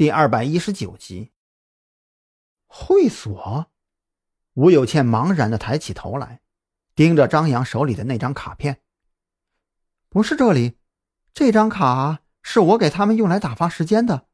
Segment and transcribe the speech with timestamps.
[0.00, 1.30] 第二百一十九集。
[2.66, 3.66] 会所，
[4.54, 6.40] 吴有倩茫然的抬起头来，
[6.94, 8.80] 盯着张扬手里的那张卡片。
[10.08, 10.78] 不是这里，
[11.34, 14.26] 这张卡是我给他们用来打发时间的。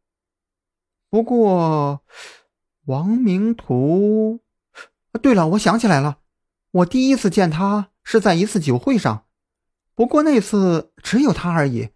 [1.10, 2.04] 不过，
[2.84, 4.44] 王明图……
[5.20, 6.20] 对了，我想起来了，
[6.70, 9.26] 我第一次见他是在一次酒会上，
[9.96, 11.88] 不过那次只有他而已。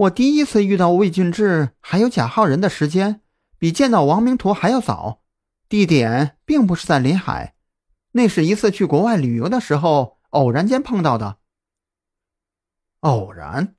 [0.00, 3.20] 我第一次遇到魏俊志还有贾浩仁的时间，
[3.58, 5.22] 比见到王明图还要早。
[5.68, 7.54] 地点并不是在临海，
[8.12, 11.38] 那是一次去国外旅游的时候偶然间碰到的。
[13.00, 13.76] 偶然？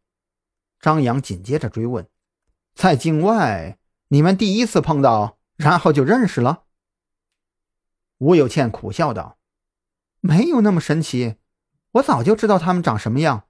[0.79, 2.07] 张扬紧接着追问
[2.75, 3.79] ：“在境外，
[4.09, 6.65] 你们第一次碰到，然后就认识了？”
[8.19, 9.39] 吴有倩苦笑道
[10.21, 11.37] ：“没有那么神奇，
[11.93, 13.45] 我早就知道他们长什么样。”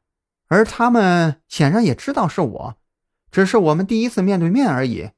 [0.52, 2.78] 而他们显然也知道是我，
[3.32, 5.12] 只是我们第一次面对面而已。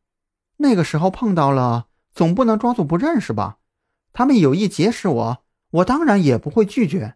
[0.58, 3.58] 那个时候碰到了，总不能装作不认识吧？
[4.14, 7.16] 他们有意结识我，我当然也不会拒绝。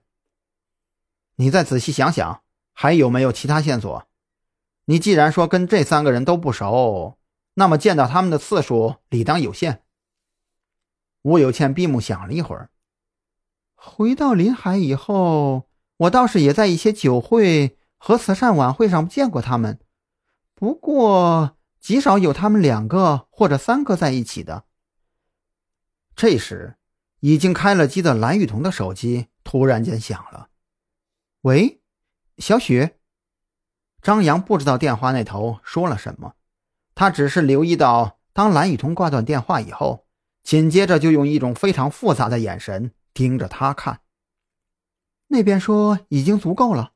[1.36, 2.42] 你再仔细想想，
[2.74, 4.08] 还有没有其他线索？
[4.86, 7.20] 你既然说跟这三个人都不熟，
[7.54, 9.84] 那么见到他们的次数理当有限。
[11.22, 12.72] 吴有倩闭目想了一会儿，
[13.76, 17.77] 回到临海以后，我倒是也在一些酒会。
[17.98, 19.80] 和慈善晚会上见过他们，
[20.56, 24.66] 不过极少有他们两个或者三个在一起的。
[26.16, 26.78] 这时，
[27.20, 30.50] 已经开了机的蓝雨桐的手机突然间响了。
[31.42, 31.82] “喂，
[32.38, 32.92] 小许。”
[34.02, 36.34] 张扬不知道电话那头说了什么，
[36.96, 40.08] 他只是留意到，当蓝雨桐挂断电话以后，
[40.44, 44.02] 紧接着就用一种非常复杂的眼神盯着他看。
[45.28, 46.94] 那边说已经足够了。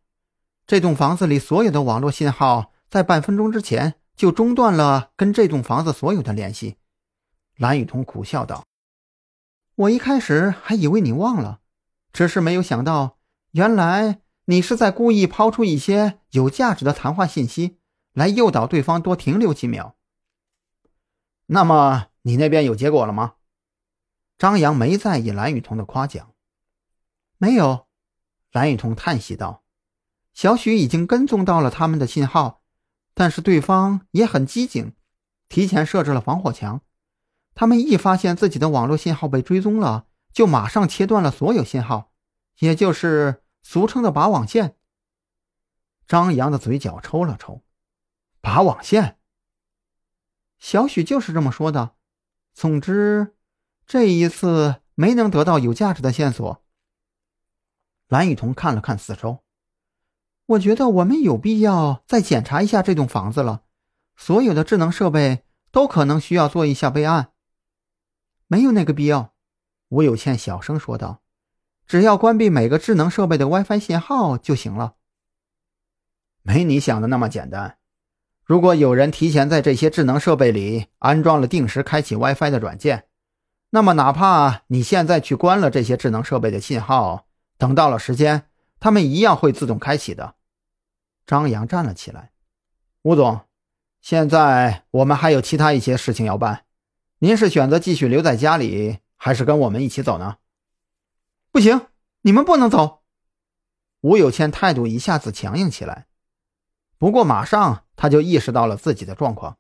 [0.72, 6.78] 这栋房子里所有的网络信号在半分钟之前就中断了，跟这栋房子所有的联系。
[7.58, 8.66] 蓝雨桐苦笑道
[9.76, 11.60] ：“我一开始还以为你忘了，
[12.14, 13.18] 只是没有想到，
[13.52, 17.78] 原来你是在故意抛出一些有价值的谈话信息，
[18.14, 19.98] 来诱导对方多停留几秒。
[21.48, 23.34] 那么你那边有结果了吗？”
[24.40, 26.32] 张扬没在意蓝雨桐的夸奖。
[27.38, 27.88] “没有。”
[28.54, 29.61] 蓝雨桐叹息道。
[30.42, 32.64] 小许已经跟踪到了他们的信号，
[33.14, 34.96] 但是对方也很机警，
[35.48, 36.82] 提前设置了防火墙。
[37.54, 42.12] 他们一发现自己的网络信号被追踪了，就马上切断了所有信号，
[42.58, 44.78] 也就是俗称的“拔网线”。
[46.10, 47.62] 张扬的嘴角抽了抽
[48.42, 49.20] ，“拔网线”。
[50.58, 51.94] 小许就是这么说的。
[52.56, 53.36] 总之，
[53.86, 56.66] 这一次没能得到有价值的线索。
[58.08, 59.44] 蓝雨桐看了看四周。
[60.52, 63.62] 我觉得我们有必要再检查一下这栋房子了，
[64.18, 67.32] 所有的智能设备都可能需要做一下备案。
[68.48, 69.34] 没有那个必要，
[69.90, 71.22] 吴有倩小声说道
[71.88, 74.96] ：“只要关闭每个智能设备的 WiFi 信号就行了。”
[76.44, 77.78] 没你想的那么简单。
[78.44, 83.06] 如果有人提前在这些智能设备里安装了定时开启 WiFi 的软件，
[83.70, 88.48] 那么哪怕你现在去关了这些智能设备的信号，等到了时间。
[88.82, 90.36] 他们一样会自动开启的。
[91.26, 92.32] 张扬站了起来，
[93.04, 93.42] 吴总，
[94.02, 96.66] 现在我们还有其他一些事情要办，
[97.20, 100.38] 您是选择继续留在家里，还是跟我们一起走呢？
[101.52, 101.88] 不行，
[102.22, 103.02] 你们不能走。
[104.02, 106.08] 吴有谦态度一下子强硬起来，
[106.98, 109.58] 不过马上他就意识到了自己的状况，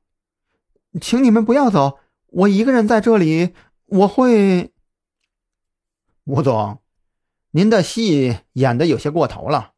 [0.99, 3.53] 请你们不要走，我一个人在这里，
[3.85, 4.73] 我会。
[6.23, 6.79] 吴总。
[7.53, 9.73] 您的戏演的有些过头了，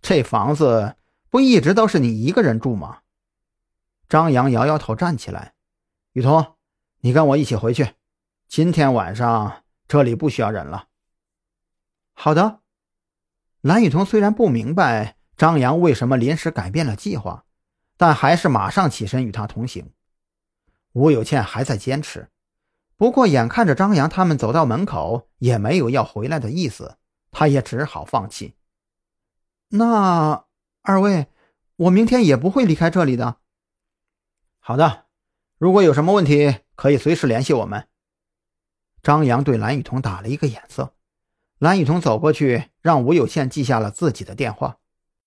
[0.00, 0.94] 这房子
[1.30, 3.00] 不一直都是你一个人住吗？
[4.08, 5.54] 张扬摇摇头，站起来
[6.12, 6.56] ：“雨桐，
[7.00, 7.94] 你跟我一起回去，
[8.48, 10.88] 今天晚上这里不需要人了。”
[12.14, 12.60] 好的。
[13.60, 17.44] 蓝雨桐虽然不明白张扬为什么临时改变了计划，
[17.96, 19.92] 但还是马上起身与他同行。
[20.92, 22.30] 吴有倩还在坚持，
[22.96, 26.96] 不过眼看着张扬他们走到门口，也没有要回来的意思。
[27.30, 28.54] 他也只好放弃。
[29.68, 30.44] 那
[30.88, 31.26] 二位，
[31.76, 33.40] 我明天也不会离开这里的。
[34.58, 35.04] 好的，
[35.58, 37.86] 如果有什么问题，可以随时联系我们。
[39.02, 40.94] 张扬对蓝雨桐打了一个眼色，
[41.58, 44.78] 蓝雨桐走过去，让吴有宪记下了自己的电话。